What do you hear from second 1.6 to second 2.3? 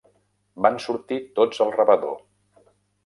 al rebedor.